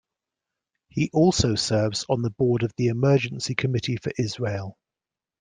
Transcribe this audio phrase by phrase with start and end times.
[0.89, 4.79] He also serves on the board of the Emergency Committee for Israel.